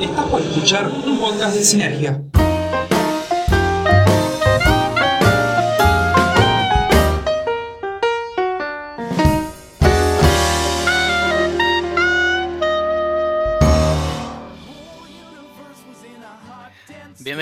[0.00, 2.22] Estás por escuchar un podcast de Sinergia.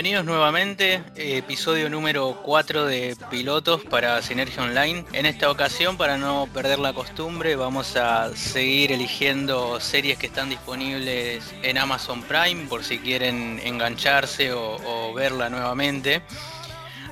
[0.05, 5.03] Bienvenidos nuevamente, episodio número 4 de Pilotos para Sinergia Online.
[5.14, 10.50] En esta ocasión, para no perder la costumbre, vamos a seguir eligiendo series que están
[10.50, 16.21] disponibles en Amazon Prime por si quieren engancharse o, o verla nuevamente.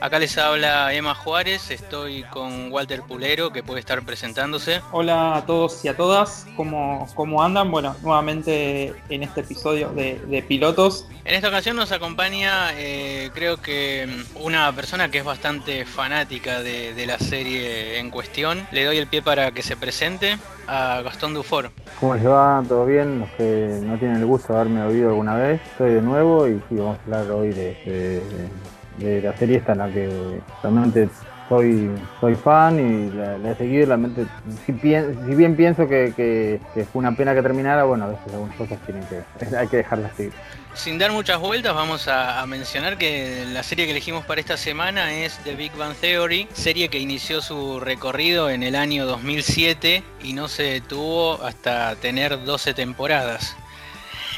[0.02, 4.80] Acá les habla Emma Juárez, estoy con Walter Pulero que puede estar presentándose.
[4.91, 7.70] Hola a todos y a todas, ¿cómo, cómo andan?
[7.70, 11.06] Bueno, nuevamente en este episodio de, de Pilotos.
[11.25, 14.09] En esta ocasión nos acompaña, eh, creo que
[14.41, 18.66] una persona que es bastante fanática de, de, la serie en cuestión.
[18.73, 21.70] Le doy el pie para que se presente a Gastón Dufour.
[22.00, 22.61] ¿Cómo les va?
[22.66, 23.20] ¿Todo bien?
[23.20, 26.61] Los que no tienen el gusto de haberme oído alguna vez, estoy de nuevo y
[26.70, 28.48] vamos a hablar hoy de, de, de
[28.98, 31.08] la serie esta en la que realmente
[31.48, 31.90] soy,
[32.20, 33.86] soy fan y la, la he seguido.
[33.86, 34.26] Realmente,
[34.66, 38.56] si, si bien pienso que, que, fue una pena que terminara, bueno, a veces algunas
[38.56, 40.32] cosas tienen que, hay que dejarlas seguir.
[40.74, 44.56] Sin dar muchas vueltas, vamos a, a, mencionar que la serie que elegimos para esta
[44.56, 50.02] semana es The Big Bang Theory, serie que inició su recorrido en el año 2007
[50.22, 53.54] y no se detuvo hasta tener 12 temporadas.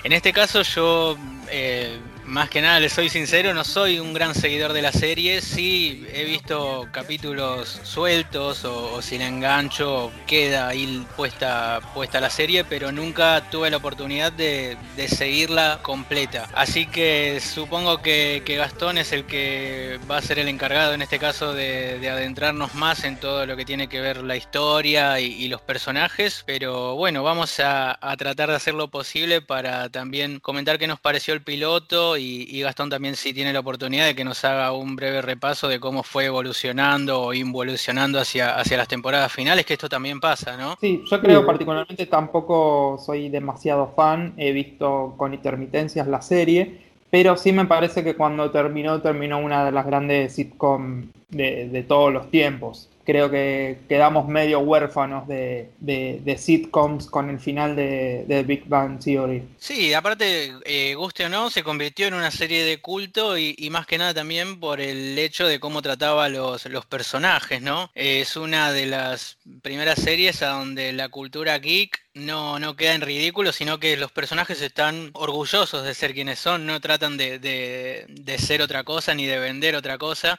[0.02, 1.16] En este caso yo
[1.50, 5.40] eh, más que nada, les soy sincero, no soy un gran seguidor de la serie.
[5.42, 12.30] Sí, he visto capítulos sueltos o, o si la engancho queda ahí puesta, puesta la
[12.30, 16.48] serie, pero nunca tuve la oportunidad de, de seguirla completa.
[16.54, 21.02] Así que supongo que, que, Gastón es el que va a ser el encargado en
[21.02, 25.20] este caso de, de adentrarnos más en todo lo que tiene que ver la historia
[25.20, 26.42] y, y los personajes.
[26.46, 31.00] Pero bueno, vamos a, a tratar de hacer lo posible para también comentar qué nos
[31.00, 34.72] pareció el piloto y, y, Gastón también si tiene la oportunidad de que nos haga
[34.72, 39.74] un breve repaso de cómo fue evolucionando o involucionando hacia, hacia las temporadas finales, que
[39.74, 40.76] esto también pasa, ¿no?
[40.80, 46.80] Sí, yo creo particularmente tampoco soy demasiado fan, he visto con intermitencias la serie,
[47.10, 51.82] pero sí me parece que cuando terminó, terminó una de las grandes sitcom de, de
[51.82, 58.24] todos los tiempos creo que quedamos medio huérfanos de, de, sitcoms con el final de,
[58.26, 59.42] de, Big Bang Theory.
[59.58, 63.70] Sí, aparte, eh, guste o no, se convirtió en una serie de culto y, y,
[63.70, 67.90] más que nada también por el hecho de cómo trataba los, los personajes, ¿no?
[67.94, 73.00] Es una de las primeras series a donde la cultura geek no, no queda en
[73.00, 78.06] ridículo, sino que los personajes están orgullosos de ser quienes son, no tratan de, de,
[78.08, 80.38] de ser otra cosa ni de vender otra cosa.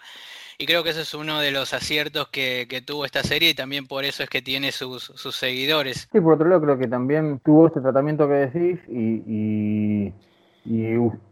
[0.57, 3.53] Y creo que ese es uno de los aciertos que, que, tuvo esta serie y
[3.53, 6.07] también por eso es que tiene sus, sus, seguidores.
[6.11, 10.13] Sí, por otro lado creo que también tuvo este tratamiento que decís y, y,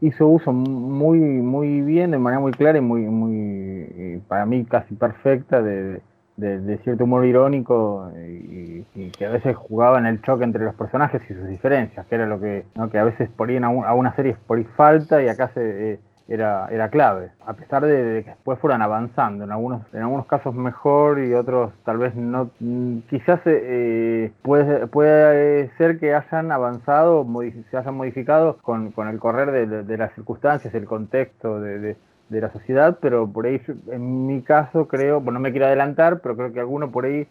[0.01, 4.93] hizo uso muy muy bien, de manera muy clara y muy, muy para mí casi
[4.93, 6.01] perfecta de,
[6.37, 10.75] de, cierto humor irónico y, y, que a veces jugaba en el choque entre los
[10.75, 12.89] personajes y sus diferencias, que era lo que, ¿no?
[12.89, 15.93] que a veces por ahí en algunas series por ahí falta y acá se...
[15.93, 20.25] Eh, era, era clave, a pesar de, que después fueran avanzando, en algunos, en algunos
[20.25, 22.49] casos mejor y otros tal vez no,
[23.09, 27.27] quizás eh, puede, puede ser que hayan avanzado,
[27.69, 31.97] se hayan modificado con, con el correr de, de, las circunstancias, el contexto de,
[32.29, 33.61] la sociedad, pero por ahí
[33.91, 37.27] en mi caso creo, bueno, no me quiero adelantar, pero creo que algunos por ahí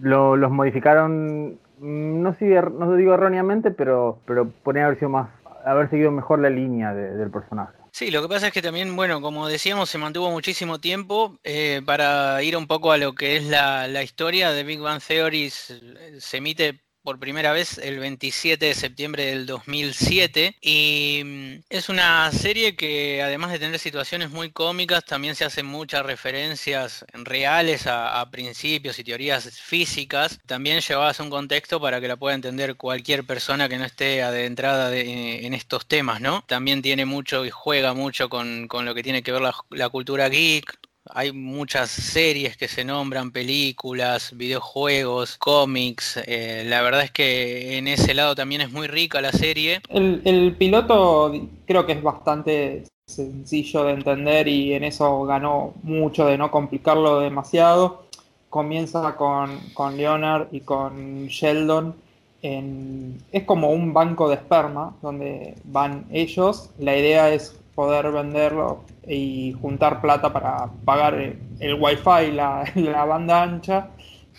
[0.00, 5.28] lo, los modificaron, no, sé, no digo erróneamente, pero, pero podrían haber sido más,
[5.66, 7.77] haber seguido mejor la línea del personaje.
[7.98, 11.82] Sí, lo que pasa es que también, bueno, como decíamos, se mantuvo muchísimo tiempo eh,
[11.84, 15.50] para ir un poco a lo que es la, historia de Big Bang Theory.
[15.50, 22.30] Se emite por primera vez el 27 de septiembre del 2007 y mm, es una
[22.32, 28.28] serie que además de tener situaciones muy cómicas también se hacen muchas referencias reales a,
[28.30, 30.38] principios y teorías físicas.
[30.44, 34.22] También llevadas a un contexto para que la pueda entender cualquier persona que no esté
[34.22, 38.94] adentrada de, en estos temas no también tiene mucho y juega mucho con, con lo
[38.94, 39.40] que tiene que ver
[39.70, 40.78] la cultura geek
[41.14, 46.20] hay muchas series que se nombran, películas, videojuegos, cómics.
[46.26, 49.80] Eh, la verdad es que en ese lado también es muy rica la serie.
[49.88, 51.32] El, piloto
[51.66, 57.20] creo que es bastante sencillo de entender y en eso ganó mucho de no complicarlo
[57.20, 58.06] demasiado.
[58.50, 61.94] Comienza con, con Leonard y con Sheldon.
[62.40, 66.70] Es como un banco de esperma donde van ellos.
[66.78, 73.42] La idea es poder venderlo y juntar plata para pagar el wifi, la, la banda
[73.42, 73.90] ancha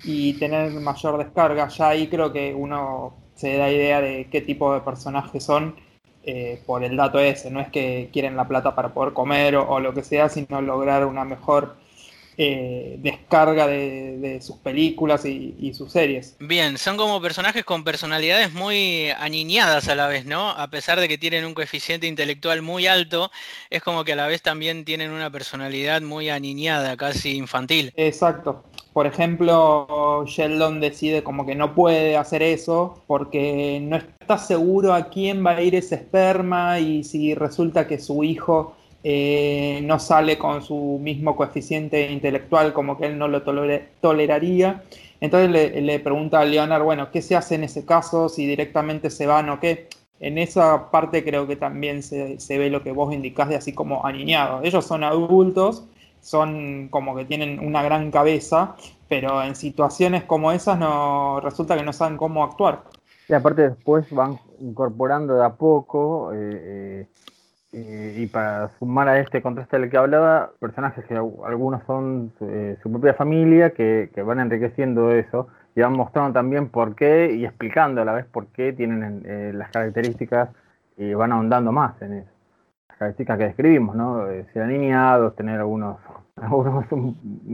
[0.04, 1.68] y tener mayor descarga.
[1.70, 5.76] Ya ahí creo que uno se da idea de qué tipo de personajes son
[6.24, 9.80] eh, por el dato ese, no es que quieren la plata para poder comer o
[9.80, 11.76] lo que sea, sino lograr una mejor
[12.42, 16.38] eh, descarga de, sus películas y, sus series.
[16.40, 20.52] Bien, son como personajes con personalidades muy aniñadas a la vez, ¿no?
[20.52, 23.30] A pesar de que tienen un coeficiente intelectual muy alto,
[23.70, 27.92] es como que a la vez también tienen una personalidad muy aniñada, casi infantil.
[27.98, 28.64] Exacto.
[28.94, 35.10] Por ejemplo, Sheldon decide como que no puede hacer eso porque no está seguro a
[35.10, 40.38] quién va a ir ese esperma y si resulta que su hijo eh, no sale
[40.38, 44.84] con su mismo coeficiente intelectual como que él no lo toleraría.
[45.22, 45.50] Entonces
[45.84, 48.30] le, pregunta a Leonard, bueno, ¿qué se hace en ese caso?
[48.30, 49.88] Si directamente se van o qué.
[50.20, 54.06] En esa parte creo que también se, ve lo que vos indicás de así como
[54.06, 54.66] aniñados.
[54.66, 55.86] Ellos son adultos,
[56.22, 58.76] son como que tienen una gran cabeza,
[59.08, 62.84] pero en situaciones como esas no resulta que no saben cómo actuar.
[63.30, 67.08] Y aparte después van incorporando de a poco eh, eh,
[67.72, 72.92] y para sumar a este contraste del que hablaba, personajes que algunos son eh, su
[72.92, 78.06] propia familia, que, van enriqueciendo eso y van mostrando también por qué y explicando a
[78.06, 80.50] la vez por qué tienen eh, las características
[80.98, 82.32] y van ahondando más en eso.
[82.90, 84.28] Las características que describimos, ¿no?
[84.28, 85.98] Eh, ser aniñados, tener algunos,
[86.38, 86.86] algunos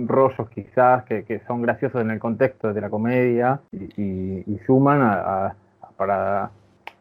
[0.07, 4.99] rollos quizás que, son graciosos en el contexto de la comedia y, suman
[5.97, 6.49] para,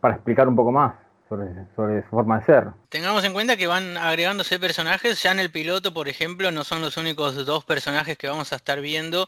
[0.00, 2.64] para explicar un poco más sobre, su forma de ser.
[2.88, 6.80] Tengamos en cuenta que van agregándose personajes, ya en el piloto, por ejemplo, no son
[6.80, 9.26] los únicos dos personajes que vamos a estar viendo.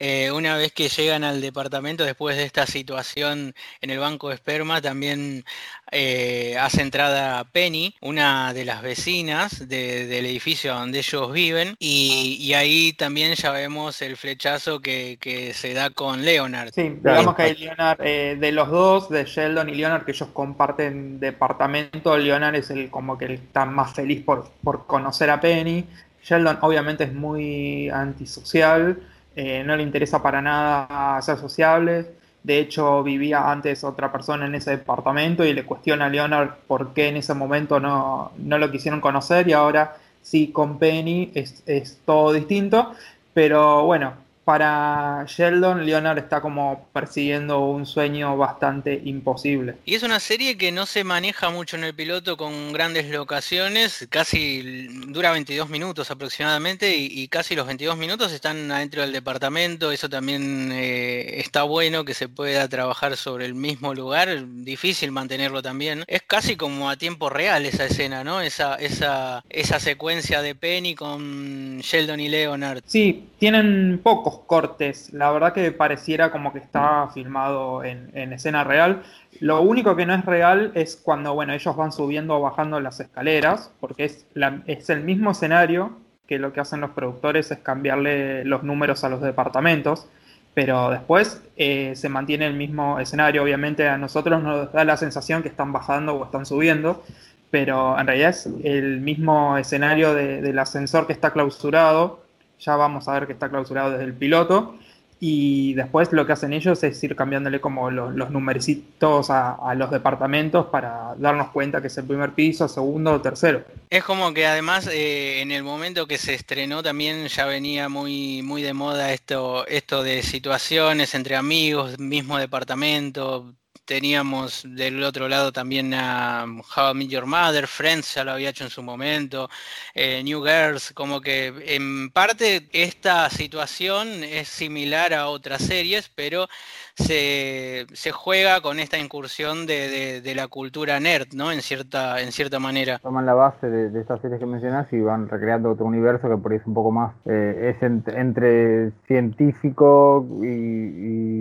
[0.00, 4.34] Eh, una vez que llegan al departamento después de esta situación en el banco de
[4.34, 5.44] esperma, también
[5.92, 12.92] eh, hace entrada Penny, una de las vecinas del edificio donde ellos viven, y, ahí
[12.92, 16.72] también ya vemos el flechazo que, se da con Leonard.
[16.72, 20.28] Sí, digamos que hay Leonard, eh, de los dos, de Sheldon y Leonard, que ellos
[20.32, 25.84] comparten departamento, Leonard es el como que está más feliz por, por conocer a Penny.
[26.22, 28.98] Sheldon obviamente es muy antisocial
[29.36, 32.06] eh, no le interesa para nada ser sociable.
[32.42, 36.92] De hecho, vivía antes otra persona en ese departamento y le cuestiona a Leonard por
[36.92, 42.00] qué en ese momento no, lo quisieron conocer y ahora sí con Penny es, es
[42.04, 42.92] todo distinto.
[43.32, 49.76] Pero bueno, para Sheldon, Leonard está como persiguiendo un sueño bastante imposible.
[49.84, 54.06] Y es una serie que no se maneja mucho en el piloto con grandes locaciones,
[54.10, 60.08] casi dura 22 minutos aproximadamente y, casi los 22 minutos están adentro del departamento, eso
[60.08, 66.04] también eh, está bueno que se pueda trabajar sobre el mismo lugar, difícil mantenerlo también.
[66.06, 68.40] Es casi como a tiempo real esa escena, ¿no?
[68.40, 72.82] Esa, esa, esa secuencia de Penny con Sheldon y Leonard.
[72.86, 75.12] Sí, tienen pocos cortes.
[75.12, 79.02] La verdad que pareciera como que está filmado en, escena real.
[79.40, 83.00] Lo único que no es real es cuando, bueno, ellos van subiendo o bajando las
[83.00, 84.26] escaleras, porque es,
[84.66, 89.08] es el mismo escenario que lo que hacen los productores es cambiarle los números a
[89.08, 90.08] los departamentos,
[90.54, 93.42] pero después eh, se mantiene el mismo escenario.
[93.42, 97.02] Obviamente a nosotros nos da la sensación que están bajando o están subiendo,
[97.50, 102.23] pero en realidad es el mismo escenario del ascensor que está clausurado
[102.64, 104.76] ya vamos a ver que está clausurado desde el piloto.
[105.20, 109.90] Y después lo que hacen ellos es ir cambiándole como los, los numerecitos a, los
[109.90, 113.64] departamentos para darnos cuenta que es el primer piso, segundo o tercero.
[113.88, 118.42] Es como que además eh, en el momento que se estrenó también ya venía muy,
[118.42, 125.52] muy de moda esto, esto de situaciones entre amigos, mismo departamento, Teníamos del otro lado
[125.52, 129.48] también a How I Met Your Mother, Friends ya lo había hecho en su momento,
[129.94, 136.46] eh, New Girls, como que en parte esta situación es similar a otras series, pero
[136.94, 141.52] se, juega con esta incursión de, la cultura nerd, ¿no?
[141.52, 142.98] En cierta, en cierta manera.
[143.00, 146.52] Toman la base de, estas series que mencionas y van recreando otro universo que por
[146.52, 151.34] ahí es un poco más, eh, es entre científico y, y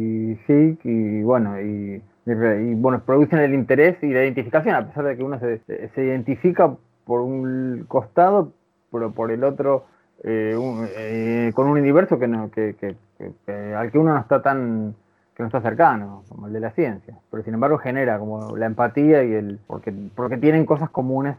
[0.83, 5.23] y bueno, y y, bueno, producen el interés y la identificación, a pesar de que
[5.23, 6.73] uno se, se identifica
[7.05, 8.53] por un costado,
[8.91, 9.85] pero por el otro
[10.23, 10.55] eh,
[10.95, 14.95] eh, con un universo que, no, que, que, al que uno no está tan
[15.35, 18.67] que no está cercano, como el de la ciencia, pero sin embargo genera como la
[18.67, 21.35] empatía y el porque porque tienen cosas comunes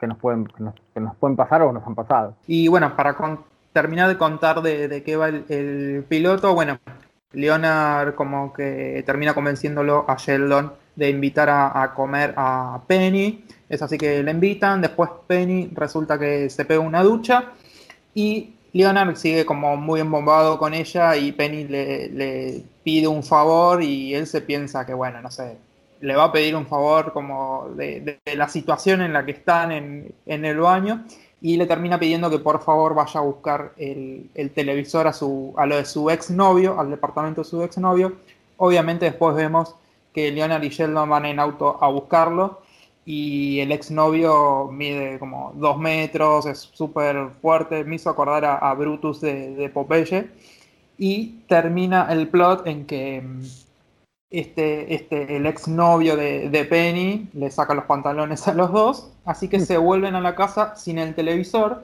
[0.00, 2.34] que nos pueden que nos, pueden pasar o nos han pasado.
[2.46, 3.14] Y bueno, para
[3.72, 6.78] terminar de contar de, de qué va el piloto, bueno,
[7.32, 13.44] Leonard como que termina convenciéndolo a Sheldon de invitar a, comer a Penny.
[13.68, 14.80] Es así que le invitan.
[14.80, 17.52] Después Penny resulta que se pega una ducha.
[18.14, 24.14] Y Leonard sigue como muy embombado con ella y Penny le, pide un favor y
[24.14, 25.56] él se piensa que, bueno, no sé,
[26.00, 30.14] le va a pedir un favor como de, la situación en la que están en,
[30.26, 31.04] el baño
[31.40, 35.66] y le termina pidiendo que por favor vaya a buscar el, televisor a, su, a
[35.66, 38.12] lo de su exnovio, al departamento de su exnovio.
[38.58, 39.74] Obviamente después vemos
[40.12, 42.60] que Leonard y Sheldon van en auto a buscarlo
[43.06, 49.20] y el exnovio mide como dos metros, es súper fuerte, me hizo acordar a, Brutus
[49.20, 50.28] de, de Popeye
[50.98, 53.22] y termina el plot en que
[54.30, 59.48] este, este, el exnovio de, de Penny le saca los pantalones a los dos, así
[59.48, 61.82] que se vuelven a la casa sin el televisor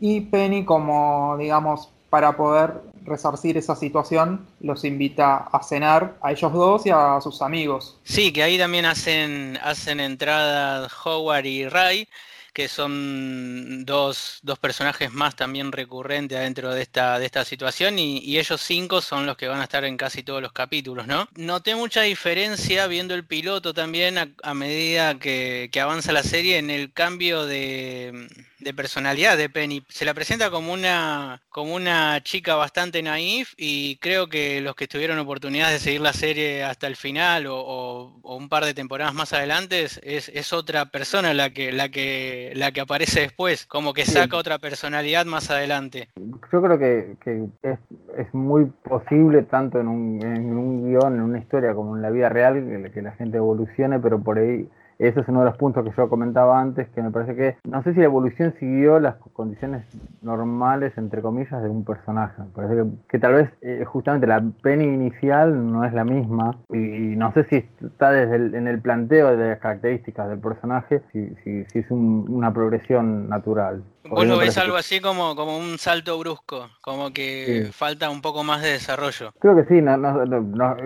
[0.00, 6.52] y Penny como, digamos, para poder resarcir esa situación, los invita a cenar a ellos
[6.52, 7.98] dos y a sus amigos.
[8.04, 12.08] Sí, que ahí también hacen, hacen entrada Howard y Ray
[12.52, 18.38] que son dos, dos, personajes más también recurrentes dentro de esta, de esta situación y,
[18.38, 21.28] ellos cinco son los que van a estar en casi todos los capítulos, ¿no?
[21.36, 26.70] Noté mucha diferencia viendo el piloto también a, medida que, que avanza la serie en
[26.70, 28.28] el cambio de
[28.62, 29.82] de personalidad de Penny.
[29.88, 34.88] Se la presenta como una, como una chica bastante naif y creo que los que
[34.88, 39.32] tuvieron oportunidad de seguir la serie hasta el final o, un par de temporadas más
[39.32, 44.04] adelante es, es, otra persona la que, la, que, la que aparece después, como que
[44.04, 46.08] saca otra personalidad más adelante.
[46.52, 47.16] Yo creo que,
[47.62, 47.78] es,
[48.16, 52.10] es, muy posible tanto en un, en un guion, en una historia como en la
[52.10, 54.68] vida real, que, que la gente evolucione, pero por ahí
[54.98, 57.82] ese es uno de los puntos que yo comentaba antes, que me parece que no
[57.82, 59.84] sé si la evolución siguió las condiciones
[60.22, 62.42] normales, entre comillas, de un personaje.
[62.42, 67.16] Me parece que, tal vez eh, justamente la Penny inicial no es la misma y,
[67.16, 71.64] no sé si está desde en el planteo de las características del personaje, si, si,
[71.78, 73.82] es una progresión natural.
[74.04, 78.42] Vos lo ves algo así como, como un salto brusco, como que falta un poco
[78.42, 79.32] más de desarrollo.
[79.38, 79.80] Creo que sí,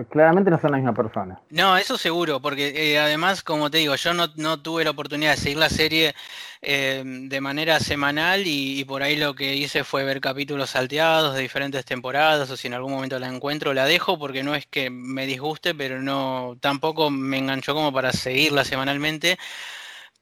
[0.09, 1.39] claramente no son la misma persona.
[1.49, 5.37] No, eso seguro, porque eh, además, como te digo, yo no, tuve la oportunidad de
[5.37, 6.13] seguir la serie
[6.61, 11.41] eh, de manera semanal y, por ahí lo que hice fue ver capítulos salteados de
[11.41, 14.89] diferentes temporadas o si en algún momento la encuentro la dejo porque no es que
[14.89, 19.37] me disguste, pero no tampoco me enganchó como para seguirla semanalmente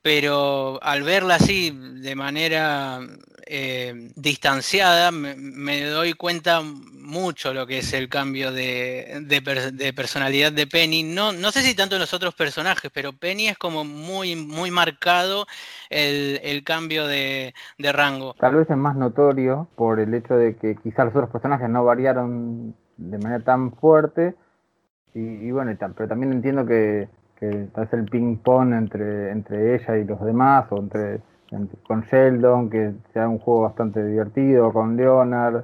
[0.06, 3.00] pero al verla así de manera
[3.48, 9.26] eh, distanciada me, doy cuenta mucho lo que es el cambio de,
[9.96, 11.02] personalidad de Penny.
[11.02, 14.70] No, no sé si tanto en los otros personajes, pero Penny es como muy, muy
[14.70, 15.48] marcado
[15.90, 18.36] el, cambio de, rango.
[18.40, 21.84] Tal vez es más notorio por el hecho de que quizás los otros personajes no
[21.84, 24.36] variaron de manera tan fuerte.
[25.16, 27.10] Y, y bueno, pero también entiendo que
[27.40, 31.20] que es el ping pong entre, entre ella y los demás, o entre,
[31.88, 35.64] con Sheldon, que sea un juego bastante divertido, con Leonard,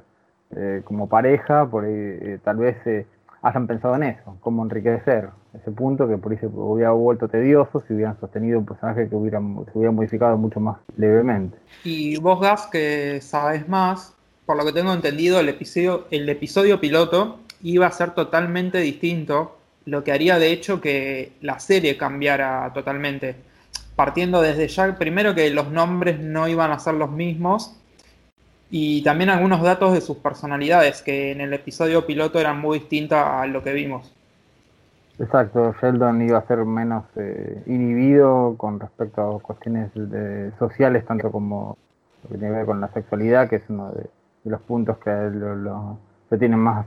[0.54, 3.06] eh, como pareja, por eh, tal vez eh,
[3.42, 7.82] hayan pensado en eso, cómo enriquecer ese punto que por ahí se hubiera vuelto tedioso
[7.86, 11.58] si hubieran sostenido un personaje que hubiera, se hubiera modificado mucho más levemente.
[11.84, 16.80] Y vos, Gas, que sabes más, por lo que tengo entendido, el episodio, el episodio
[16.80, 22.70] piloto iba a ser totalmente distinto lo que haría de hecho que la serie cambiara
[22.72, 23.36] totalmente.
[23.96, 27.76] Partiendo desde ya, primero que los nombres no iban a ser los mismos
[28.70, 33.26] y también algunos datos de sus personalidades que en el episodio piloto eran muy distintas
[33.26, 34.14] a lo que vimos.
[35.18, 39.90] Exacto, Sheldon iba a ser menos eh, inhibido con respecto a cuestiones
[40.58, 41.76] sociales, tanto como
[42.22, 44.08] lo que tiene que ver con la sexualidad, que es uno de,
[44.44, 45.98] los puntos que lo, lo,
[46.38, 46.86] tienen más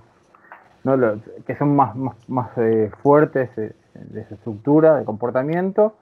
[1.45, 1.95] que son más,
[2.27, 5.95] más, eh, fuertes eh, de su estructura, de comportamiento.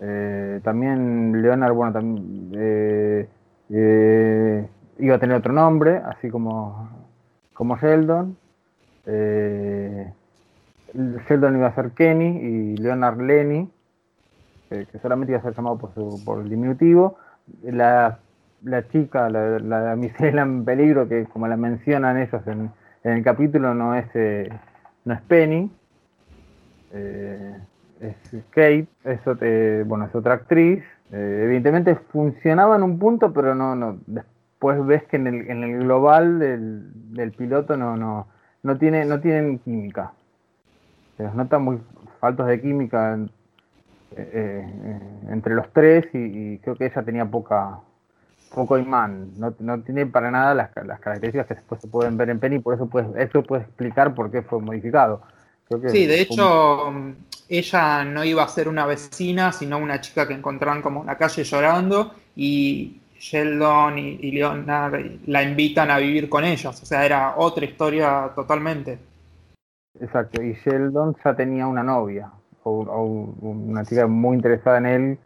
[0.00, 3.28] Eh, también Leonard, bueno, también
[4.98, 6.90] iba a tener otro nombre, así como,
[7.54, 8.36] como Sheldon.
[9.06, 10.12] Sheldon
[11.56, 13.70] iba a ser Kenny y Leonard Lenny,
[14.68, 17.16] que solamente iba a ser llamado por, su, por el diminutivo.
[17.62, 18.18] La,
[18.62, 22.70] la chica, la, la, la en peligro, que como la mencionan ellos en,
[23.08, 24.48] en el capítulo no es, eh,
[25.04, 25.70] no es Penny,
[26.92, 27.56] eh,
[28.00, 28.16] es
[28.50, 30.84] Kate, es, bueno, es otra actriz.
[31.10, 35.64] Eh, evidentemente funcionaba en un punto, pero no, no después ves que en el, en
[35.64, 38.28] el global del, piloto no, no,
[38.62, 40.12] no, tiene, no tienen química.
[41.16, 41.80] Se los nota muy
[42.20, 43.18] faltos de química
[45.30, 47.80] entre los tres y creo que ella tenía poca,
[48.54, 52.30] poco imán, no, no tiene para nada las, las, características que después se pueden ver
[52.30, 55.22] en Penny, por eso puede, eso puede explicar por qué fue modificado.
[55.88, 56.92] sí, de hecho,
[57.48, 61.16] ella no iba a ser una vecina, sino una chica que encontraron como en la
[61.16, 64.94] calle llorando y Sheldon y, y Leonard
[65.26, 68.98] la invitan a vivir con ellos, o sea, era otra historia totalmente.
[70.00, 72.30] Exacto, y Sheldon ya tenía una novia,
[72.62, 73.04] o,
[73.40, 75.18] una chica muy interesada en él,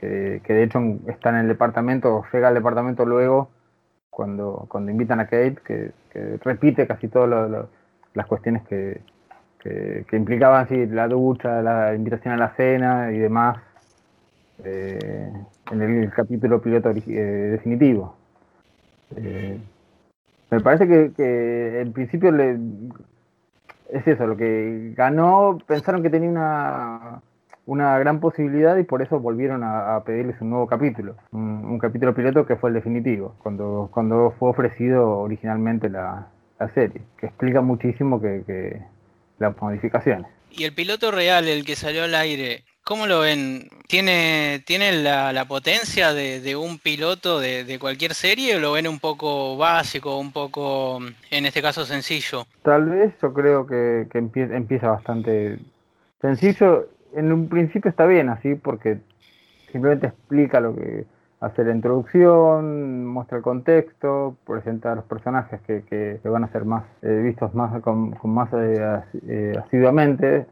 [0.00, 3.48] que, de hecho está en el departamento, llega al departamento luego,
[4.10, 5.92] cuando, cuando invitan a Kate, que,
[6.42, 7.68] repite casi todas
[8.14, 9.02] las cuestiones que,
[10.12, 13.58] implicaban así, la ducha, la invitación a la cena y demás,
[14.64, 15.30] eh,
[15.70, 18.16] en el, capítulo piloto eh, definitivo.
[19.16, 19.58] Eh,
[20.50, 22.58] me parece que, que en principio le,
[23.90, 27.20] es eso, lo que ganó, pensaron que tenía una,
[27.66, 32.46] una gran posibilidad y por eso volvieron a, pedirles un nuevo capítulo, un, capítulo piloto
[32.46, 36.28] que fue el definitivo, cuando, cuando fue ofrecido originalmente la,
[36.74, 38.80] serie, que explica muchísimo que, que
[39.38, 40.26] las modificaciones.
[40.50, 43.68] Y el piloto real, el que salió al aire, ¿Cómo lo ven?
[43.88, 49.56] ¿Tiene, tiene la, potencia de, un piloto de, cualquier serie o lo ven un poco
[49.56, 51.00] básico, un poco,
[51.32, 52.46] en este caso, sencillo?
[52.62, 55.58] Tal vez yo creo que, empieza bastante
[56.20, 56.86] sencillo.
[57.16, 58.98] En un principio está bien así porque
[59.72, 61.06] simplemente explica lo que,
[61.40, 66.64] hace la introducción, muestra el contexto, presenta a los personajes que, que, van a ser
[66.64, 70.46] más eh, vistos más con, más eh, eh, asiduamente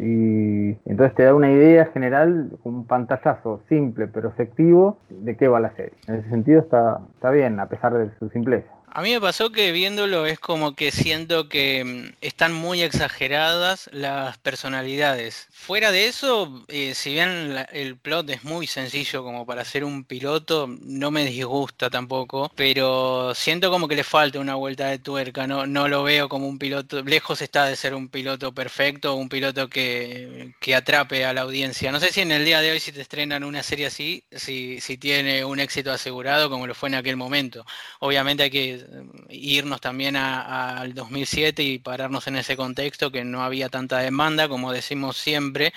[0.00, 5.60] y entonces te da una idea general, un pantallazo simple pero efectivo de qué va
[5.60, 5.94] la serie.
[6.06, 8.75] En ese sentido está, está bien, a pesar de su simpleza.
[8.96, 13.90] A mí me pasó que viéndolo es como que siento que mm, están muy exageradas
[13.92, 15.48] las personalidades.
[15.50, 20.04] Fuera de eso, eh, si bien el plot es muy sencillo como para ser un
[20.04, 25.46] piloto, no me disgusta tampoco, pero siento como que le falta una vuelta de tuerca,
[25.46, 29.28] no, no lo veo como un piloto, lejos está de ser un piloto perfecto, un
[29.28, 31.92] piloto que, que atrape a la audiencia.
[31.92, 34.80] No sé si en el día de hoy si te estrenan una serie así, si,
[34.80, 37.66] si tiene un éxito asegurado como lo fue en aquel momento.
[38.00, 38.85] Obviamente hay que
[39.28, 44.72] irnos también al 2007 y pararnos en ese contexto que no había tanta demanda, como
[44.72, 45.72] decimos siempre,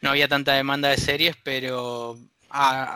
[0.00, 2.18] no había tanta demanda de series, pero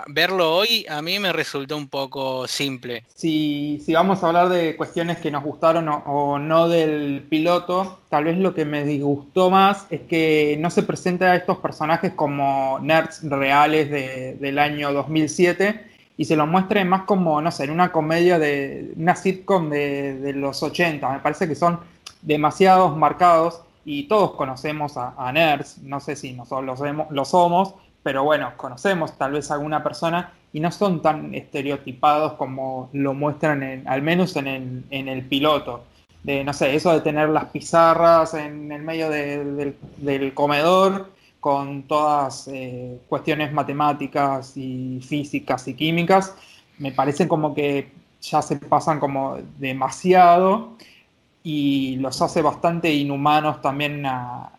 [0.08, 3.04] verlo hoy a mí me resultó un poco simple.
[3.14, 8.24] Si, si vamos a hablar de cuestiones que nos gustaron o, no del piloto, tal
[8.24, 12.78] vez lo que me disgustó más es que no se presenta a estos personajes como
[12.80, 13.90] nerds reales
[14.40, 18.92] del año 2007 y se lo muestre más como, no sé, en una comedia de
[18.96, 21.08] una sitcom de, los 80.
[21.08, 21.80] Me parece que son
[22.22, 28.52] demasiados marcados y todos conocemos a, nerds, no sé si nosotros lo, somos, pero bueno,
[28.56, 34.02] conocemos tal vez a alguna persona y no son tan estereotipados como lo muestran, al
[34.02, 35.84] menos en el, en el piloto.
[36.22, 41.10] De, no sé, eso de tener las pizarras en el medio del comedor
[41.44, 46.34] con todas eh, cuestiones matemáticas y físicas y químicas,
[46.78, 50.78] me parecen como que ya se pasan como demasiado
[51.46, 54.02] y los hace bastante inhumanos también,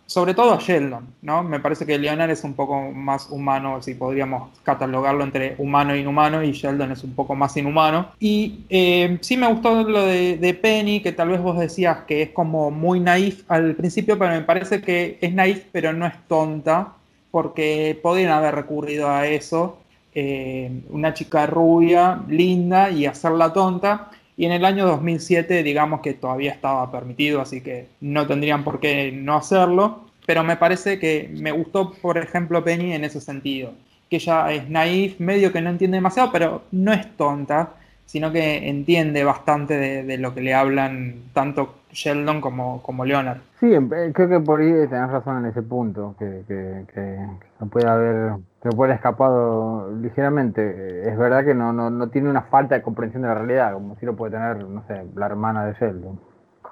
[0.05, 1.41] sobre todo a Sheldon, ¿no?
[1.41, 6.01] Me parece que Leonard es un poco más humano, si podríamos catalogarlo entre humano e
[6.01, 8.09] inhumano, y Sheldon es un poco más inhumano.
[8.19, 12.29] Y eh, sí me gustó lo de, Penny, que tal vez vos decías que es
[12.29, 16.93] como muy naif al principio, pero me parece que es naif, pero no es tonta,
[17.31, 19.79] porque podrían haber recurrido a eso,
[20.13, 26.13] eh, una chica rubia, linda, y hacerla tonta y en el año 2007 digamos que
[26.13, 30.05] todavía estaba permitido, así que no tendrían por qué no hacerlo.
[30.25, 33.73] Pero me parece que me gustó, por ejemplo, Penny en ese sentido.
[34.09, 37.73] Que ella es naif, medio que no entiende demasiado, pero no es tonta,
[38.05, 43.39] sino que entiende bastante de, lo que le hablan tanto Sheldon como, como Leonard.
[43.59, 43.71] Sí,
[44.13, 47.17] creo que por ahí tenés razón en ese punto, que, que, que,
[47.59, 48.33] que puede haber
[48.65, 51.07] se puede escapado ligeramente.
[51.07, 53.95] Es verdad que no, no, no, tiene una falta de comprensión de la realidad, como
[53.97, 56.19] si lo puede tener, no sé, la hermana de Sheldon.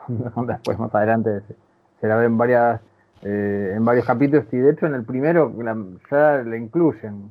[0.47, 1.41] Después, más adelante,
[2.01, 2.81] se, la ve en, varias,
[3.21, 5.53] eh, en varios capítulos y de hecho en el primero
[6.09, 7.29] ya le incluyen.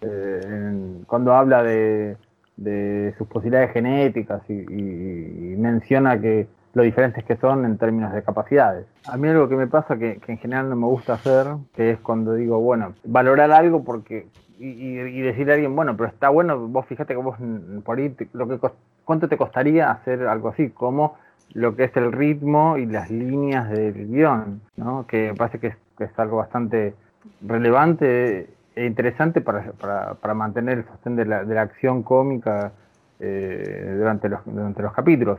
[0.00, 2.16] Eh, cuando habla de,
[2.56, 8.86] de, sus posibilidades genéticas y menciona que lo diferentes que son en términos de capacidades.
[9.06, 11.98] A mí algo que me pasa que, en general no me gusta hacer, que es
[12.00, 14.26] cuando digo, bueno, valorar algo porque
[14.58, 17.36] y, decirle a alguien, bueno, pero está bueno, vos fíjate que vos
[17.84, 18.58] por ahí, lo que,
[19.04, 20.70] ¿cuánto te costaría hacer algo así?
[20.70, 21.16] Como
[21.52, 25.06] lo que es el ritmo y las líneas del guion, ¿no?
[25.06, 25.66] que me parece que
[25.98, 26.94] es, algo bastante
[27.42, 32.72] relevante interesante para, para, para mantener el sostén de la, de la acción cómica
[33.20, 35.38] eh, durante, los, durante los capítulos.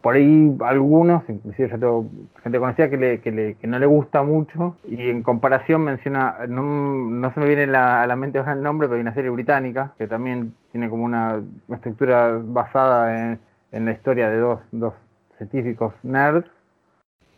[0.00, 2.06] Por ahí algunos, inclusive yo tengo
[2.42, 6.36] gente conocida que, le, que, le, que no le gusta mucho y en comparación menciona,
[6.48, 9.94] no, no se me viene a la mente el nombre, pero hay una serie británica
[9.98, 13.40] que también tiene como una, estructura basada en,
[13.72, 14.94] en, la historia de dos, dos
[15.38, 16.48] científicos nerds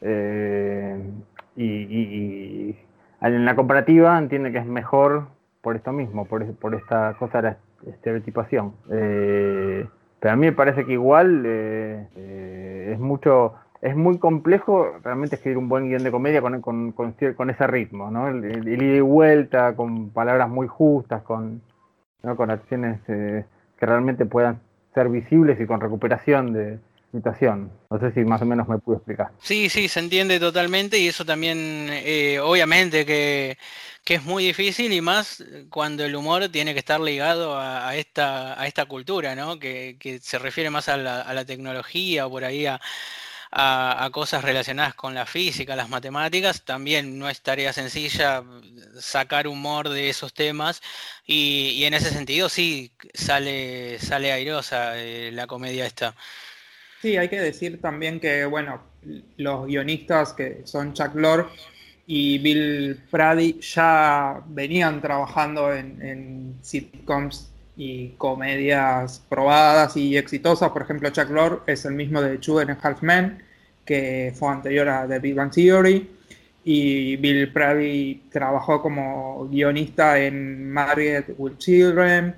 [0.02, 1.02] eh,
[1.56, 2.76] y,
[3.22, 5.28] en la comparativa entiende que es mejor
[5.61, 7.56] por esto mismo, por, por esta cosa de la
[7.92, 8.74] estereotipación.
[8.90, 9.87] Eh,
[10.18, 15.37] pero a mí me parece que igual eh, eh, es mucho, es muy complejo realmente
[15.37, 18.28] escribir un buen guion de comedia con, con, con, ese ritmo, ¿no?
[18.28, 21.62] El, ida y vuelta, con palabras muy justas, con,
[22.37, 23.44] con acciones que
[23.87, 24.61] realmente puedan
[24.94, 26.78] ser visibles y con recuperación de,
[27.12, 27.73] situación.
[27.90, 29.31] No sé si más o menos me pude explicar.
[29.40, 33.57] Sí, sí, se entiende totalmente y eso también, eh, obviamente que,
[34.07, 38.66] es muy difícil y más cuando el humor tiene que estar ligado a, esta, a
[38.66, 39.61] esta cultura, ¿no?
[39.61, 42.81] Que, se refiere más a la, a la tecnología o por ahí a,
[43.53, 48.44] a, cosas relacionadas con la física, las matemáticas, también no es tarea sencilla
[48.99, 50.83] sacar humor de esos temas
[51.27, 56.14] y, en ese sentido sí sale, sale airosa eh, la comedia esta.
[57.00, 58.80] Sí, hay que decir también que, bueno,
[59.38, 61.46] los guionistas que son Chuck Lorre
[62.06, 70.70] y Bill Prady ya venían trabajando en, sitcoms y comedias probadas y exitosas.
[70.70, 73.42] Por ejemplo, Chuck Lorre es el mismo de Two and a Half Men,
[73.86, 76.10] que fue anterior a The Big Bang Theory.
[76.64, 82.34] Y Bill Prady trabajó como guionista en Married with Children,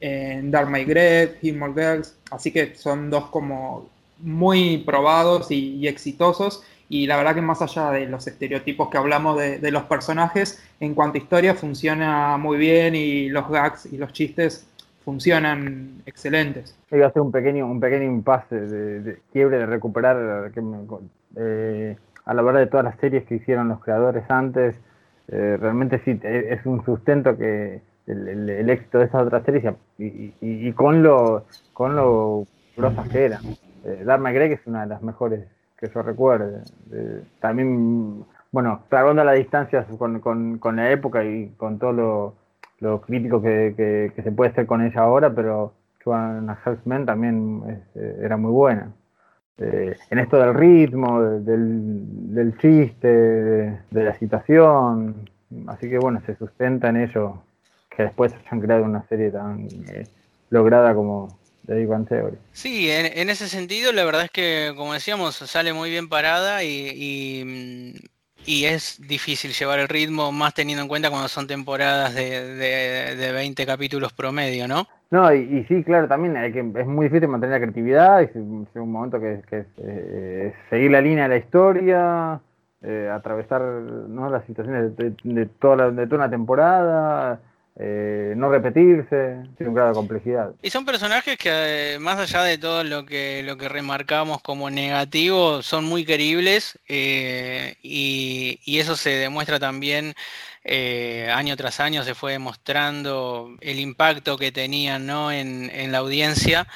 [0.00, 2.16] en Dark My Greg, Gilmore Girls.
[2.30, 6.62] Así que son dos como muy probados y, exitosos.
[6.88, 10.94] Y la verdad que más allá de los estereotipos que hablamos de, los personajes, en
[10.94, 14.68] cuanto a historia funciona muy bien y los gags y los chistes
[15.04, 16.78] funcionan excelentes.
[16.90, 20.52] Iba a ser un pequeño, un pequeño impasse de, quiebre, de recuperar
[21.36, 24.76] eh, a la verdad de todas las series que hicieron los creadores antes.
[25.28, 30.72] Eh, realmente sí, e, es un sustento que el, éxito de esas otras series y,
[30.72, 33.42] con lo con lo grosas que eran.
[33.86, 35.46] Eh, Dharma Greg es una de las mejores
[35.78, 36.60] que yo recuerdo.
[37.40, 42.34] también, bueno, salvando la distancia con, con, la época y con todo
[42.80, 45.72] lo, crítico que, se puede hacer con ella ahora, pero
[46.02, 47.62] Joanna Halfman también
[47.94, 48.92] eh, era muy buena.
[49.58, 55.30] Eh, en esto del ritmo, del, chiste, de, la situación.
[55.68, 57.42] Así que bueno, se sustenta en ello
[57.88, 59.68] que después hayan creado una serie tan
[60.50, 61.28] lograda como,
[61.66, 66.62] de Sí, en, ese sentido la verdad es que, como decíamos, sale muy bien parada
[66.62, 67.94] y,
[68.46, 72.54] y, es difícil llevar el ritmo, más teniendo en cuenta cuando son temporadas de,
[73.16, 74.86] de, 20 capítulos promedio, ¿no?
[75.10, 78.68] No, y, sí, claro, también hay que, es muy difícil mantener la creatividad, es, un
[78.74, 82.40] momento que, que es eh, seguir la línea de la historia,
[82.82, 84.30] eh, atravesar ¿no?
[84.30, 87.40] las situaciones de, de, toda de toda una temporada,
[87.78, 90.52] eh, no repetirse, tiene un grado de complejidad.
[90.62, 94.70] Y son personajes que eh, más allá de todo lo que lo que remarcamos como
[94.70, 100.14] negativo, son muy queribles eh, y, eso se demuestra también
[101.34, 105.30] año tras año, se fue demostrando el impacto que tenían ¿no?
[105.30, 106.66] en, en la audiencia.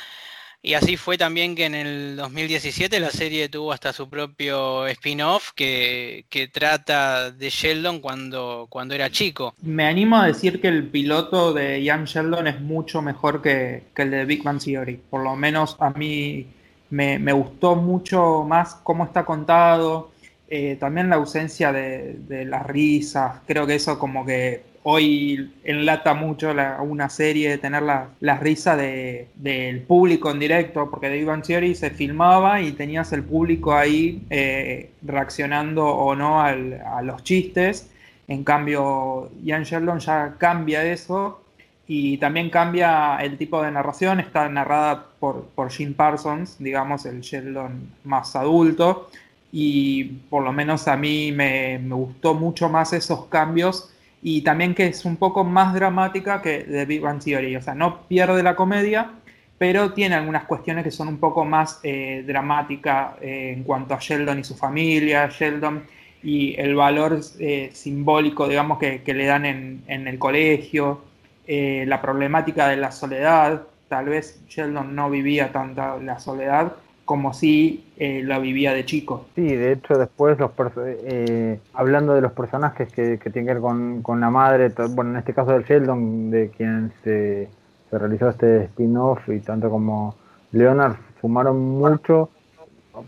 [0.63, 5.53] Y así fue también que en el 2017 la serie tuvo hasta su propio spin-off
[5.55, 9.55] que, trata de Sheldon cuando, cuando era chico.
[9.63, 14.11] Me animo a decir que el piloto de Young Sheldon es mucho mejor que, el
[14.11, 15.01] de Big Bang Theory.
[15.09, 16.47] Por lo menos a mí
[16.91, 20.11] me, gustó mucho más cómo está contado.
[20.47, 23.41] Eh, también la ausencia de, de las risas.
[23.47, 28.77] Creo que eso como que hoy enlata mucho una serie de tener la, la risa
[28.77, 33.75] de, del público en directo, porque The Big Theory se filmaba y tenías el público
[33.75, 36.55] ahí eh, reaccionando o no a
[37.03, 37.91] los chistes.
[38.29, 41.43] En cambio, Ian Sheldon ya cambia eso
[41.87, 44.21] y también cambia el tipo de narración.
[44.21, 49.11] Está narrada por, por Jim Parsons, digamos, el Sheldon más adulto.
[49.53, 53.91] Y por lo menos a mí me, me gustó mucho más esos cambios
[54.23, 57.75] y también que es un poco más dramática que The Big Bang Theory, o sea,
[57.75, 59.13] no pierde la comedia,
[59.57, 63.99] pero tiene algunas cuestiones que son un poco más eh, dramáticas eh, en cuanto a
[63.99, 65.85] Sheldon y su familia, Sheldon
[66.23, 71.03] y el valor eh, simbólico, digamos, que, le dan en, en el colegio,
[71.47, 76.75] la problemática de la soledad, tal vez Sheldon no vivía tanta la soledad,
[77.11, 79.27] como si eh, la vivía de chico.
[79.35, 83.61] Sí, de hecho después los eh, hablando de los personajes que, tienen que ver
[84.01, 87.49] con, la madre, bueno, en este caso del Sheldon, de quien se,
[87.91, 90.15] realizó este spin-off y tanto como
[90.53, 92.31] Leonard sumaron mucho.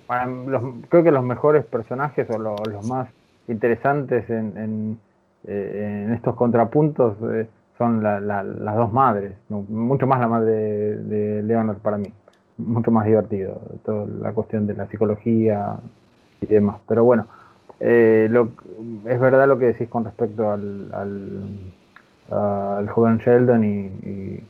[0.08, 3.08] Para los, creo que los mejores personajes o los, más
[3.46, 4.98] interesantes en, en,
[5.46, 7.18] eh, estos contrapuntos
[7.78, 10.52] son las dos madres, mucho más la madre
[10.96, 12.12] de Leonard para mí
[12.58, 15.76] mucho más divertido, toda la cuestión de la psicología
[16.40, 16.76] y demás.
[16.86, 17.26] Pero bueno,
[17.80, 18.50] eh, lo,
[19.06, 20.92] es verdad lo que decís con respecto al,
[22.30, 24.42] al, joven Sheldon y,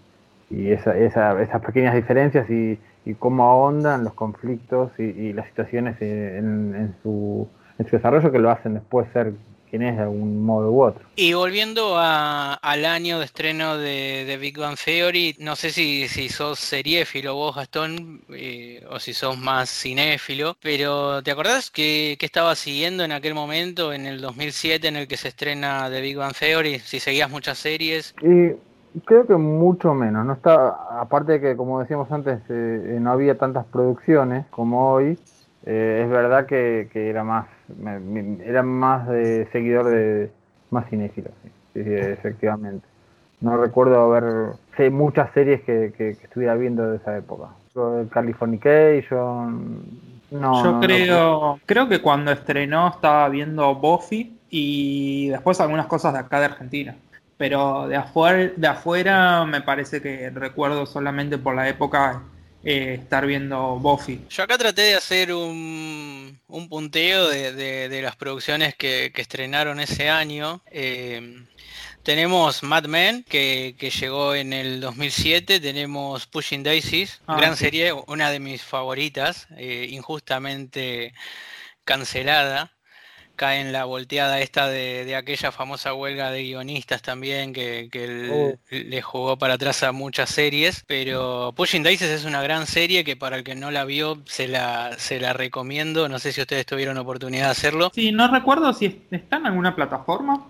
[0.51, 2.79] y, esa, esas pequeñas diferencias y,
[3.19, 8.51] cómo ahondan los conflictos y, las situaciones en, en, su, en su desarrollo que lo
[8.51, 9.33] hacen después ser
[9.81, 11.03] es de algún modo u otro.
[11.17, 16.59] Y volviendo al año de estreno de, Big Bang Theory, no sé si, si sos
[16.59, 22.59] seriéfilo vos, Gastón, eh, o si sos más cinéfilo, pero ¿te acordás que, que estabas
[22.59, 26.35] siguiendo en aquel momento, en el 2007, en el que se estrena The Big Bang
[26.39, 26.81] Theory?
[26.81, 28.15] Si seguías muchas series.
[28.21, 28.53] Y
[29.05, 30.27] creo que mucho menos.
[30.27, 35.19] No está, aparte de que, como decíamos antes, eh, no había tantas producciones como hoy.
[35.65, 37.47] Eh, es verdad que, era más
[38.45, 40.31] era más de seguidor de
[40.71, 41.31] más cinéfilo,
[41.75, 42.87] sí, efectivamente.
[43.41, 47.49] No recuerdo haber sé muchas series que, que, estuviera viendo de esa época.
[48.11, 49.85] Californication.
[50.31, 56.21] No, Yo creo, creo que cuando estrenó estaba viendo Buffy y después algunas cosas de
[56.21, 56.97] acá de Argentina.
[57.37, 62.23] Pero de afuera, de afuera me parece que recuerdo solamente por la época
[62.65, 64.21] eh, estar viendo Buffy.
[64.31, 70.63] Yo acá traté de hacer un, punteo de, las producciones que, estrenaron ese año.
[70.71, 71.45] Eh,
[72.03, 75.61] tenemos Mad Men, que, llegó en el 2007.
[75.61, 81.15] Tenemos Pushing Daisies, ah, gran serie, una de mis favoritas, eh, injustamente
[81.85, 82.73] cancelada
[83.37, 87.89] cae en la volteada esta de, aquella famosa huelga de guionistas también que,
[88.31, 88.59] oh.
[88.71, 90.85] le jugó para atrás a muchas series.
[90.87, 94.49] Pero Pushing Daisies es una gran serie que para el que no la vio se
[94.49, 96.09] la, se la recomiendo.
[96.09, 97.91] No sé si ustedes tuvieron oportunidad de hacerlo.
[97.95, 100.47] Sí, no recuerdo si está en alguna plataforma.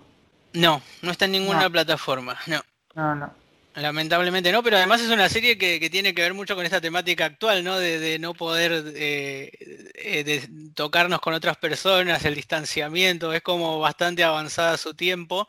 [0.53, 2.61] No, no está en ninguna plataforma, no.
[2.95, 3.42] No, no.
[3.75, 7.25] Lamentablemente no, pero además es una serie que, tiene que ver mucho con esta temática
[7.25, 7.79] actual, ¿no?
[7.79, 9.51] De, no poder eh,
[9.95, 15.47] eh, tocarnos con otras personas, el distanciamiento, es como bastante avanzada su tiempo.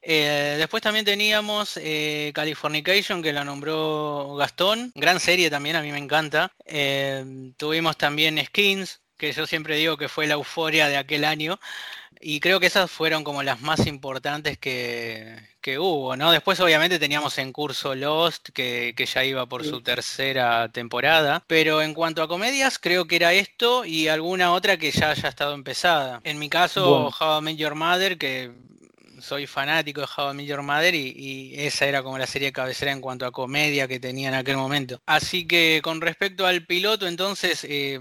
[0.00, 1.78] Eh, después también teníamos
[2.32, 6.52] Californication, que la nombró Gastón, gran serie también, a mí me encanta.
[7.58, 11.60] tuvimos también Skins, que yo siempre digo que fue la euforia de aquel año.
[12.20, 16.32] Y creo que esas fueron como las más importantes que, hubo, ¿no?
[16.32, 21.42] Después obviamente teníamos en curso Lost, que, ya iba por su tercera temporada.
[21.46, 25.28] Pero en cuanto a comedias, creo que era esto y alguna otra que ya haya
[25.28, 26.20] estado empezada.
[26.24, 28.50] En mi caso, How I Met Your Mother, que
[29.20, 32.92] soy fanático de How I Met Your Mother y, esa era como la serie cabecera
[32.92, 35.00] en cuanto a comedia que tenía en aquel momento.
[35.06, 38.00] Así que con respecto al piloto, entonces, eh,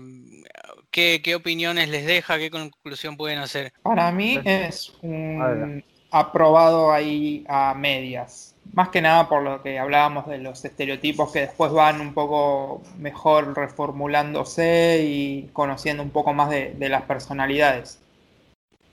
[0.91, 2.37] ¿Qué, opiniones les deja?
[2.37, 3.71] ¿Qué conclusión pueden hacer?
[3.81, 8.55] Para mí es un aprobado ahí a medias.
[8.73, 12.81] Más que nada por lo que hablábamos de los estereotipos que después van un poco
[12.99, 17.99] mejor reformulándose y conociendo un poco más de, las personalidades.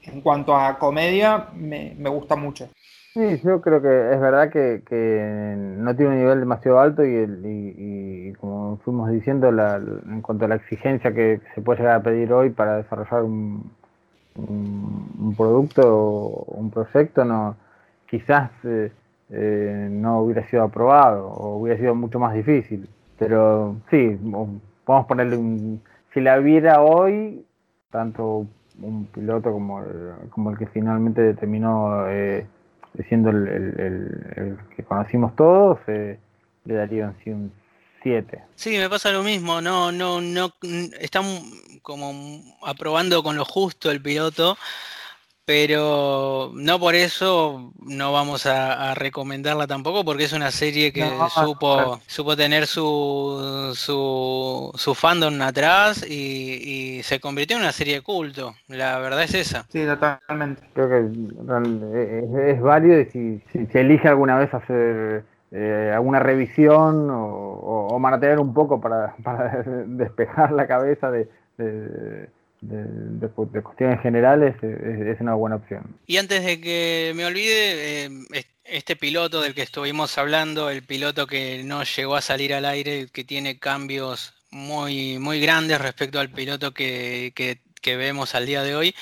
[0.03, 2.69] En cuanto a comedia, me gusta mucho.
[3.19, 7.17] Sí, yo creo que es verdad que, que no tiene un nivel demasiado alto y,
[7.17, 12.03] y, como fuimos diciendo, la, en cuanto a la exigencia que se puede llegar a
[12.03, 13.73] pedir hoy para desarrollar un,
[14.39, 17.57] un, producto o un proyecto, no
[18.09, 18.91] quizás eh,
[19.31, 22.89] eh, no hubiera sido aprobado o hubiera sido mucho más difícil.
[23.19, 24.19] Pero sí,
[24.85, 25.83] podemos ponerle un...
[26.15, 27.45] Si la viera hoy,
[27.91, 28.47] tanto
[28.81, 32.09] un piloto como el, como el que finalmente determinó...
[32.09, 32.47] Eh,
[33.09, 36.19] siendo el, que conocimos todos, eh,
[36.65, 37.53] le daría un
[38.03, 38.43] 7.
[38.55, 40.53] Sí, me pasa lo mismo, no, no, no,
[41.01, 41.25] están
[41.83, 44.57] como aprobando con lo justo el piloto,
[45.49, 51.99] pero no por eso no vamos a, recomendarla tampoco, porque es una serie que supo,
[52.07, 58.55] supo tener su, su, su fandom atrás y, se convirtió en una serie de culto.
[58.67, 59.67] La verdad es esa.
[59.71, 60.61] Sí, totalmente.
[60.75, 67.89] Creo que es, válido si, si se elige alguna vez hacer eh, alguna revisión o,
[67.91, 69.15] o, mantener un poco para,
[69.87, 71.29] despejar la cabeza de
[73.63, 75.97] cuestiones generales es, una buena opción.
[76.07, 81.27] Y antes de que me olvide, eh, este piloto del que estuvimos hablando, el piloto
[81.27, 86.31] que no llegó a salir al aire, que tiene cambios muy, muy grandes respecto al
[86.31, 88.95] piloto que, que, que vemos al día de hoy,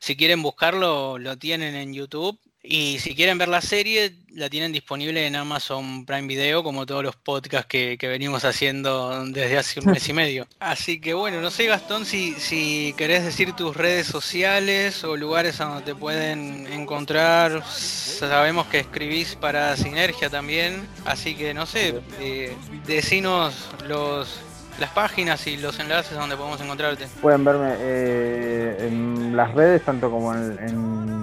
[0.00, 4.70] si quieren buscarlo, lo tienen en YouTube y si quieren ver la serie, la tienen
[4.70, 9.86] disponible en Amazon Prime Video, como todos los podcasts que, venimos haciendo desde hace un
[9.86, 10.46] mes y medio.
[10.60, 15.58] Así que bueno, no sé Gastón, si, si querés decir tus redes sociales o lugares
[15.58, 17.64] donde te pueden encontrar.
[17.66, 22.54] Sabemos que escribís para Sinergia también, así que no sé, eh,
[22.86, 24.38] decinos los,
[24.78, 27.06] las páginas y los enlaces donde podemos encontrarte.
[27.20, 31.21] Pueden verme eh, en las redes, tanto como en, en,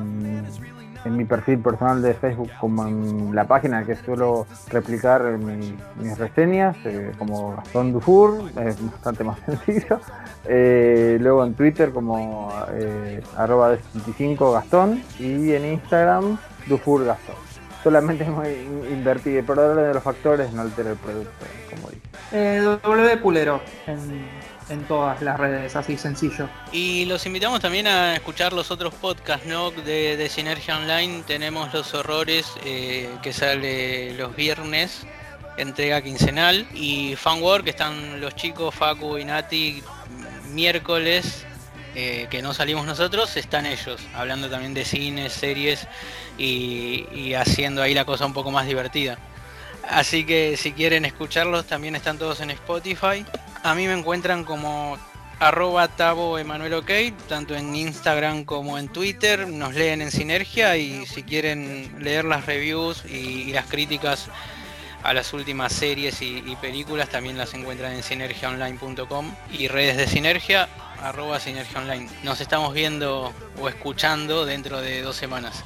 [1.05, 6.17] en, mi perfil personal de Facebook como en la página que suelo replicar mi, mis
[6.17, 9.99] reseñas, eh, como Gastón Dufour, es bastante más sencillo.
[10.45, 17.35] Eh, luego en Twitter como eh, arroba 25 Gastón y en Instagram Dufour Gastón.
[17.83, 18.25] Solamente
[19.45, 22.01] por orden de los factores no altera el producto, como dije.
[22.31, 24.38] Eh, w Pulero en,
[24.69, 26.49] en todas las redes, así sencillo.
[26.71, 29.71] Y los invitamos también a escuchar los otros podcasts ¿no?
[29.71, 31.23] de, de Sinergia Online.
[31.25, 35.05] Tenemos Los Horrores eh, que sale los viernes,
[35.57, 36.67] entrega quincenal.
[36.73, 39.83] Y Fanwork, que están los chicos Facu y Nati
[40.53, 41.45] miércoles,
[41.95, 45.87] eh, que no salimos nosotros, están ellos, hablando también de cines, series
[46.37, 49.17] y, y haciendo ahí la cosa un poco más divertida.
[49.87, 53.25] Así que si quieren escucharlos también están todos en Spotify.
[53.63, 54.97] A mí me encuentran como
[55.39, 56.37] arroba tabo
[57.27, 59.47] tanto en Instagram como en Twitter.
[59.47, 64.29] Nos leen en Sinergia y si quieren leer las reviews y, y las críticas
[65.03, 70.07] a las últimas series y, y, películas también las encuentran en sinergiaonline.com y redes de
[70.07, 70.67] Sinergia
[71.01, 72.09] arroba Sinergia Online.
[72.23, 75.63] Nos estamos viendo o escuchando dentro de dos semanas.